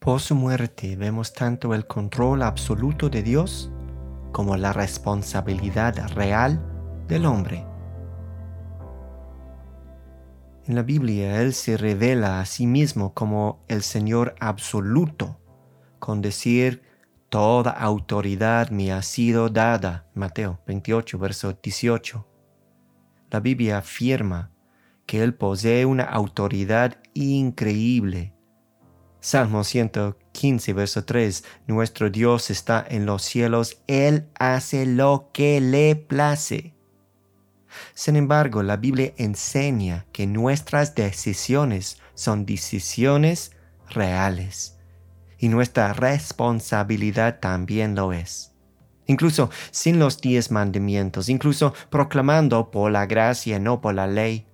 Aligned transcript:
Por 0.00 0.20
su 0.20 0.34
muerte 0.34 0.96
vemos 0.96 1.34
tanto 1.34 1.74
el 1.74 1.86
control 1.86 2.42
absoluto 2.42 3.10
de 3.10 3.22
Dios 3.22 3.70
como 4.32 4.56
la 4.56 4.72
responsabilidad 4.72 5.94
real 6.14 6.58
del 7.06 7.26
hombre. 7.26 7.66
En 10.64 10.74
la 10.74 10.82
Biblia 10.82 11.42
Él 11.42 11.52
se 11.52 11.76
revela 11.76 12.40
a 12.40 12.46
sí 12.46 12.66
mismo 12.66 13.12
como 13.12 13.62
el 13.68 13.82
Señor 13.82 14.34
absoluto, 14.40 15.38
con 15.98 16.22
decir, 16.22 16.82
Toda 17.28 17.70
autoridad 17.70 18.70
me 18.70 18.92
ha 18.92 19.02
sido 19.02 19.50
dada. 19.50 20.08
Mateo 20.14 20.60
28, 20.66 21.18
verso 21.18 21.52
18. 21.62 22.26
La 23.30 23.38
Biblia 23.38 23.78
afirma 23.78 24.50
que 25.06 25.22
Él 25.22 25.34
posee 25.34 25.84
una 25.84 26.04
autoridad 26.04 26.96
increíble. 27.12 28.34
Salmo 29.20 29.64
115, 29.64 30.72
verso 30.72 31.04
3. 31.04 31.44
Nuestro 31.66 32.08
Dios 32.08 32.50
está 32.50 32.84
en 32.88 33.04
los 33.04 33.22
cielos, 33.22 33.82
Él 33.86 34.28
hace 34.38 34.86
lo 34.86 35.30
que 35.32 35.60
le 35.60 35.94
place. 35.94 36.74
Sin 37.94 38.16
embargo, 38.16 38.62
la 38.62 38.76
Biblia 38.76 39.12
enseña 39.18 40.06
que 40.12 40.26
nuestras 40.26 40.94
decisiones 40.94 41.98
son 42.14 42.46
decisiones 42.46 43.52
reales 43.90 44.78
y 45.38 45.48
nuestra 45.48 45.92
responsabilidad 45.92 47.40
también 47.40 47.94
lo 47.94 48.12
es. 48.12 48.52
Incluso 49.06 49.50
sin 49.70 49.98
los 49.98 50.20
diez 50.20 50.50
mandamientos, 50.50 51.28
incluso 51.28 51.74
proclamando 51.90 52.70
por 52.70 52.90
la 52.90 53.06
gracia, 53.06 53.58
no 53.58 53.80
por 53.80 53.94
la 53.94 54.06
ley, 54.06 54.46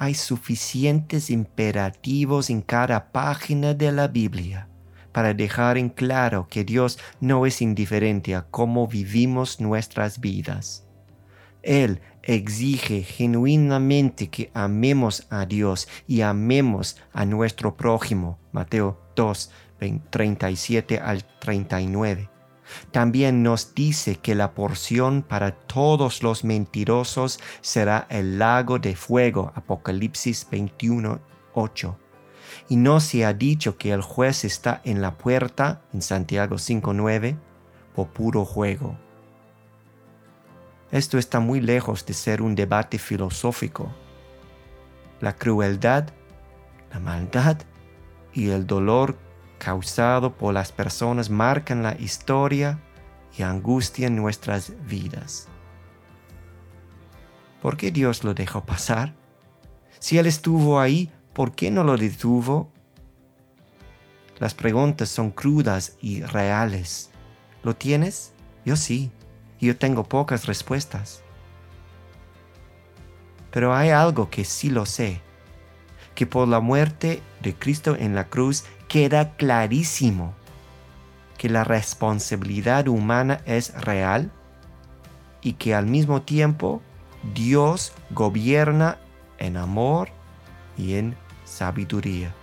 hay 0.00 0.14
suficientes 0.14 1.28
imperativos 1.28 2.48
en 2.48 2.62
cada 2.62 3.12
página 3.12 3.74
de 3.74 3.92
la 3.92 4.08
Biblia 4.08 4.66
para 5.12 5.34
dejar 5.34 5.76
en 5.76 5.90
claro 5.90 6.48
que 6.48 6.64
Dios 6.64 6.98
no 7.20 7.44
es 7.44 7.60
indiferente 7.60 8.34
a 8.34 8.46
cómo 8.50 8.88
vivimos 8.88 9.60
nuestras 9.60 10.18
vidas. 10.18 10.86
Él 11.62 12.00
exige 12.22 13.02
genuinamente 13.02 14.28
que 14.28 14.50
amemos 14.54 15.26
a 15.28 15.44
Dios 15.44 15.86
y 16.08 16.22
amemos 16.22 16.96
a 17.12 17.26
nuestro 17.26 17.76
prójimo. 17.76 18.38
Mateo 18.52 18.98
2, 19.16 19.50
37 20.08 20.98
al 20.98 21.26
39. 21.40 22.39
También 22.90 23.42
nos 23.42 23.74
dice 23.74 24.16
que 24.16 24.34
la 24.34 24.52
porción 24.54 25.22
para 25.22 25.52
todos 25.52 26.22
los 26.22 26.44
mentirosos 26.44 27.40
será 27.60 28.06
el 28.10 28.38
lago 28.38 28.78
de 28.78 28.96
fuego. 28.96 29.52
Apocalipsis 29.54 30.46
21, 30.50 31.20
8. 31.54 31.98
Y 32.68 32.76
no 32.76 33.00
se 33.00 33.24
ha 33.24 33.32
dicho 33.32 33.76
que 33.76 33.92
el 33.92 34.02
juez 34.02 34.44
está 34.44 34.80
en 34.84 35.02
la 35.02 35.16
puerta, 35.16 35.82
en 35.92 36.02
Santiago 36.02 36.56
5.9, 36.56 37.36
por 37.94 38.08
puro 38.08 38.44
juego. 38.44 38.96
Esto 40.90 41.18
está 41.18 41.38
muy 41.38 41.60
lejos 41.60 42.04
de 42.04 42.14
ser 42.14 42.42
un 42.42 42.54
debate 42.56 42.98
filosófico. 42.98 43.94
La 45.20 45.36
crueldad, 45.36 46.08
la 46.92 46.98
maldad 46.98 47.58
y 48.32 48.50
el 48.50 48.66
dolor 48.66 49.16
causado 49.60 50.32
por 50.32 50.54
las 50.54 50.72
personas 50.72 51.28
marcan 51.28 51.82
la 51.82 51.94
historia 52.00 52.80
y 53.36 53.42
angustian 53.42 54.16
nuestras 54.16 54.72
vidas. 54.88 55.48
¿Por 57.60 57.76
qué 57.76 57.90
Dios 57.92 58.24
lo 58.24 58.32
dejó 58.32 58.64
pasar? 58.64 59.14
Si 59.98 60.16
Él 60.16 60.26
estuvo 60.26 60.80
ahí, 60.80 61.12
¿por 61.34 61.52
qué 61.52 61.70
no 61.70 61.84
lo 61.84 61.98
detuvo? 61.98 62.72
Las 64.38 64.54
preguntas 64.54 65.10
son 65.10 65.30
crudas 65.30 65.98
y 66.00 66.22
reales. 66.22 67.10
¿Lo 67.62 67.76
tienes? 67.76 68.32
Yo 68.64 68.76
sí. 68.76 69.12
Yo 69.60 69.76
tengo 69.76 70.04
pocas 70.04 70.46
respuestas. 70.46 71.22
Pero 73.50 73.74
hay 73.74 73.90
algo 73.90 74.30
que 74.30 74.46
sí 74.46 74.70
lo 74.70 74.86
sé, 74.86 75.20
que 76.14 76.26
por 76.26 76.48
la 76.48 76.60
muerte 76.60 77.20
de 77.42 77.54
Cristo 77.54 77.94
en 77.94 78.14
la 78.14 78.28
cruz 78.28 78.64
queda 78.90 79.36
clarísimo 79.36 80.34
que 81.38 81.48
la 81.48 81.62
responsabilidad 81.62 82.88
humana 82.88 83.40
es 83.46 83.72
real 83.80 84.32
y 85.40 85.52
que 85.52 85.76
al 85.76 85.86
mismo 85.86 86.22
tiempo 86.22 86.82
Dios 87.32 87.92
gobierna 88.10 88.98
en 89.38 89.56
amor 89.56 90.08
y 90.76 90.96
en 90.96 91.16
sabiduría. 91.44 92.34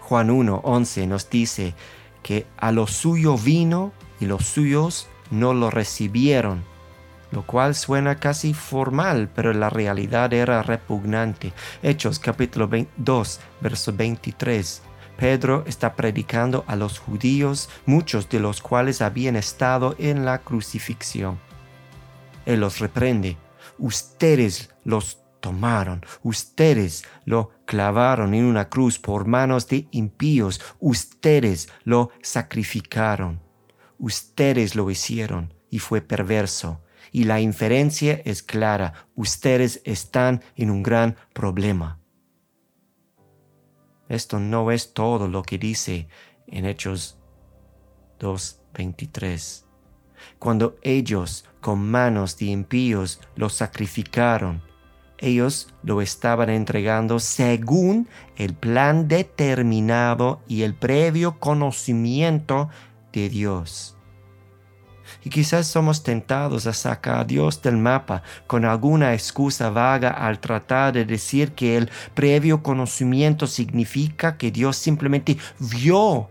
Juan 0.00 0.28
1.11 0.28 1.08
nos 1.08 1.28
dice 1.28 1.74
que 2.22 2.46
a 2.56 2.70
lo 2.70 2.86
suyo 2.86 3.36
vino 3.36 3.92
y 4.20 4.26
los 4.26 4.46
suyos 4.46 5.08
no 5.32 5.54
lo 5.54 5.70
recibieron, 5.70 6.62
lo 7.34 7.44
cual 7.44 7.74
suena 7.74 8.20
casi 8.20 8.54
formal, 8.54 9.28
pero 9.34 9.52
la 9.52 9.68
realidad 9.68 10.32
era 10.32 10.62
repugnante. 10.62 11.52
Hechos 11.82 12.20
capítulo 12.20 12.70
2, 12.96 13.40
verso 13.60 13.92
23. 13.92 14.82
Pedro 15.16 15.64
está 15.66 15.96
predicando 15.96 16.64
a 16.68 16.76
los 16.76 17.00
judíos, 17.00 17.68
muchos 17.86 18.28
de 18.28 18.38
los 18.38 18.62
cuales 18.62 19.02
habían 19.02 19.34
estado 19.34 19.96
en 19.98 20.24
la 20.24 20.38
crucifixión. 20.38 21.40
Él 22.46 22.60
los 22.60 22.78
reprende. 22.78 23.36
Ustedes 23.78 24.70
los 24.84 25.18
tomaron, 25.40 26.06
ustedes 26.22 27.04
lo 27.24 27.50
clavaron 27.64 28.32
en 28.34 28.44
una 28.44 28.68
cruz 28.68 29.00
por 29.00 29.26
manos 29.26 29.66
de 29.66 29.88
impíos, 29.90 30.60
ustedes 30.78 31.68
lo 31.82 32.10
sacrificaron, 32.22 33.40
ustedes 33.98 34.76
lo 34.76 34.88
hicieron 34.90 35.52
y 35.68 35.80
fue 35.80 36.00
perverso 36.00 36.83
y 37.12 37.24
la 37.24 37.40
inferencia 37.40 38.20
es 38.24 38.42
clara. 38.42 39.08
Ustedes 39.14 39.80
están 39.84 40.42
en 40.56 40.70
un 40.70 40.82
gran 40.82 41.16
problema. 41.32 42.00
Esto 44.08 44.38
no 44.38 44.70
es 44.70 44.92
todo 44.92 45.28
lo 45.28 45.42
que 45.42 45.58
dice 45.58 46.08
en 46.46 46.66
Hechos 46.66 47.18
2.23. 48.20 49.64
Cuando 50.38 50.76
ellos 50.82 51.44
con 51.60 51.90
manos 51.90 52.36
de 52.38 52.46
impíos 52.46 53.20
lo 53.36 53.48
sacrificaron, 53.48 54.62
ellos 55.18 55.72
lo 55.82 56.02
estaban 56.02 56.50
entregando 56.50 57.18
según 57.18 58.08
el 58.36 58.54
plan 58.54 59.08
determinado 59.08 60.42
y 60.48 60.62
el 60.62 60.74
previo 60.74 61.38
conocimiento 61.38 62.68
de 63.12 63.28
Dios. 63.28 63.96
Y 65.22 65.30
quizás 65.30 65.66
somos 65.66 66.02
tentados 66.02 66.66
a 66.66 66.72
sacar 66.72 67.20
a 67.20 67.24
Dios 67.24 67.62
del 67.62 67.76
mapa 67.76 68.22
con 68.46 68.64
alguna 68.64 69.14
excusa 69.14 69.70
vaga 69.70 70.10
al 70.10 70.40
tratar 70.40 70.94
de 70.94 71.04
decir 71.04 71.52
que 71.52 71.76
el 71.76 71.90
previo 72.14 72.62
conocimiento 72.62 73.46
significa 73.46 74.36
que 74.36 74.50
Dios 74.50 74.76
simplemente 74.76 75.38
vio 75.58 76.28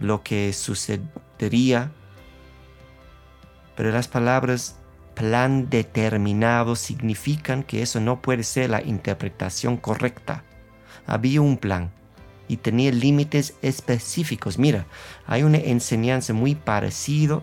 lo 0.00 0.22
que 0.22 0.52
sucedería. 0.52 1.92
Pero 3.76 3.90
las 3.90 4.08
palabras 4.08 4.76
plan 5.18 5.68
determinado 5.68 6.76
significan 6.76 7.64
que 7.64 7.82
eso 7.82 7.98
no 7.98 8.22
puede 8.22 8.44
ser 8.44 8.70
la 8.70 8.82
interpretación 8.82 9.76
correcta. 9.76 10.44
Había 11.06 11.40
un 11.40 11.56
plan 11.56 11.90
y 12.48 12.56
tenía 12.56 12.90
límites 12.90 13.54
específicos. 13.62 14.58
Mira, 14.58 14.86
hay 15.26 15.42
una 15.42 15.58
enseñanza 15.58 16.32
muy 16.32 16.54
parecida 16.54 17.42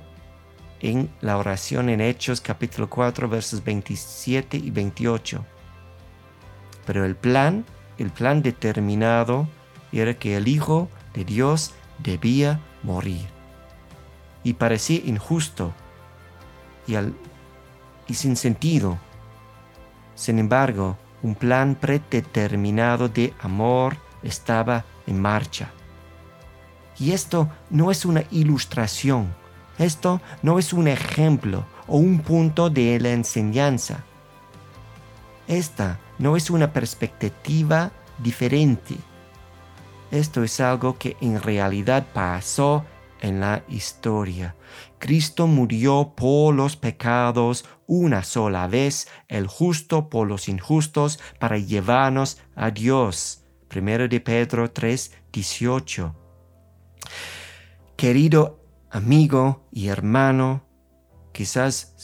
en 0.82 1.10
la 1.22 1.38
oración 1.38 1.90
en 1.90 2.02
Hechos 2.02 2.42
capítulo 2.42 2.90
4 2.90 3.30
versos 3.30 3.64
27 3.64 4.58
y 4.58 4.72
28. 4.72 5.46
Pero 6.86 7.06
el 7.06 7.16
plan, 7.16 7.66
el 7.98 8.10
plan 8.10 8.42
determinado 8.42 9.48
era 9.92 10.16
que 10.16 10.36
el 10.36 10.48
Hijo 10.48 10.90
de 11.14 11.24
Dios 11.24 11.74
debía 12.00 12.60
morir. 12.84 13.26
Y 14.44 14.54
parecía 14.54 15.02
injusto 15.06 15.74
y, 16.88 16.96
y 18.08 18.14
sin 18.14 18.36
sentido. 18.36 19.00
Sin 20.14 20.40
embargo, 20.40 20.98
un 21.24 21.36
plan 21.36 21.76
predeterminado 21.76 23.10
de 23.10 23.34
amor 23.40 23.98
estaba 24.22 24.86
en 25.08 25.22
marcha. 25.22 25.72
Y 26.98 27.12
esto 27.12 27.50
no 27.70 27.92
es 27.92 28.06
una 28.06 28.24
ilustración, 28.32 29.34
esto 29.78 30.22
no 30.42 30.60
es 30.60 30.72
un 30.72 30.88
ejemplo 30.88 31.66
o 31.88 31.98
un 31.98 32.20
punto 32.20 32.70
de 32.70 33.00
la 33.00 33.12
enseñanza. 33.12 34.04
Esta 35.48 36.00
no 36.18 36.38
es 36.38 36.50
una 36.50 36.72
perspectiva 36.72 37.92
diferente. 38.18 38.96
Esto 40.12 40.44
es 40.44 40.60
algo 40.60 40.98
que 40.98 41.18
en 41.20 41.42
realidad 41.42 42.08
pasó 42.14 42.86
en 43.22 43.42
la 43.42 43.64
historia. 43.68 44.56
Cristo 44.98 45.48
murió 45.48 46.14
por 46.16 46.56
los 46.56 46.78
pecados 46.78 47.66
una 47.86 48.24
sola 48.24 48.68
vez, 48.68 49.08
el 49.28 49.48
justo 49.48 50.10
por 50.10 50.28
los 50.28 50.48
injustos, 50.48 51.20
para 51.40 51.58
llevarnos 51.58 52.38
a 52.56 52.72
Dios 52.72 53.45
Primero 53.68 54.08
de 54.08 54.20
Pedro 54.22 54.72
3, 54.72 55.12
18. 55.32 56.16
Querido 57.96 58.60
amigo 58.90 59.68
y 59.72 59.88
hermano, 59.88 60.66
quizás, 61.34 61.96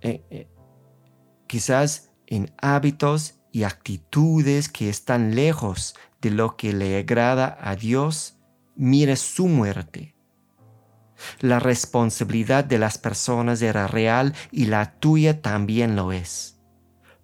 eh, 0.00 0.24
eh, 0.30 0.48
quizás 1.46 2.10
en 2.26 2.52
hábitos 2.58 3.34
y 3.52 3.62
actitudes 3.62 4.68
que 4.68 4.88
están 4.88 5.34
lejos 5.34 5.94
de 6.20 6.30
lo 6.30 6.56
que 6.56 6.72
le 6.72 6.98
agrada 6.98 7.56
a 7.60 7.76
Dios, 7.76 8.36
mire 8.74 9.16
su 9.16 9.46
muerte. 9.46 10.16
La 11.40 11.58
responsabilidad 11.58 12.64
de 12.64 12.78
las 12.78 12.98
personas 12.98 13.62
era 13.62 13.86
real 13.86 14.34
y 14.50 14.66
la 14.66 14.98
tuya 14.98 15.40
también 15.40 15.96
lo 15.96 16.12
es. 16.12 16.55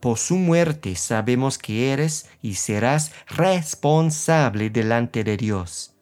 Por 0.02 0.18
su 0.18 0.34
muerte 0.34 0.96
sabemos 0.96 1.58
que 1.58 1.92
eres 1.92 2.28
y 2.42 2.54
serás 2.54 3.12
responsable 3.28 4.68
delante 4.68 5.22
de 5.22 5.36
Dios. 5.36 5.94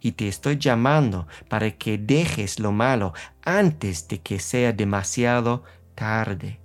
Y 0.00 0.10
te 0.10 0.26
estoy 0.26 0.58
llamando 0.58 1.28
para 1.48 1.70
que 1.70 1.96
dejes 1.96 2.58
lo 2.58 2.72
malo 2.72 3.12
antes 3.44 4.08
de 4.08 4.20
que 4.20 4.40
sea 4.40 4.72
demasiado 4.72 5.62
tarde. 5.94 6.58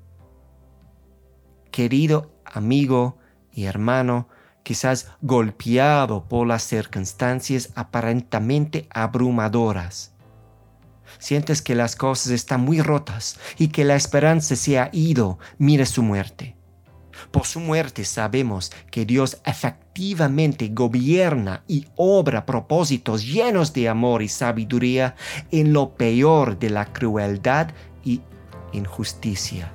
Querido 1.69 2.33
amigo 2.43 3.19
y 3.53 3.65
hermano, 3.65 4.27
quizás 4.63 5.11
golpeado 5.21 6.27
por 6.27 6.47
las 6.47 6.63
circunstancias 6.63 7.69
aparentemente 7.75 8.87
abrumadoras. 8.89 10.15
Sientes 11.19 11.61
que 11.61 11.75
las 11.75 11.95
cosas 11.95 12.31
están 12.31 12.61
muy 12.61 12.81
rotas 12.81 13.39
y 13.59 13.67
que 13.67 13.85
la 13.85 13.95
esperanza 13.95 14.55
se 14.55 14.79
ha 14.79 14.89
ido, 14.91 15.37
mire 15.59 15.85
su 15.85 16.01
muerte. 16.01 16.58
Por 17.31 17.45
su 17.45 17.59
muerte 17.59 18.05
sabemos 18.05 18.71
que 18.91 19.05
Dios 19.05 19.39
efectivamente 19.45 20.69
gobierna 20.69 21.63
y 21.67 21.85
obra 21.95 22.45
propósitos 22.45 23.25
llenos 23.25 23.73
de 23.73 23.89
amor 23.89 24.21
y 24.21 24.27
sabiduría 24.27 25.15
en 25.51 25.73
lo 25.73 25.95
peor 25.95 26.57
de 26.59 26.69
la 26.69 26.85
crueldad 26.85 27.69
y 28.03 28.21
injusticia. 28.71 29.71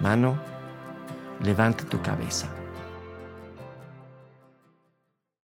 Mano, 0.00 0.38
levanta 1.42 1.84
tu 1.84 2.00
cabeza. 2.02 2.48